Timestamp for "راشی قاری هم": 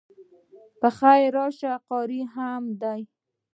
1.37-2.63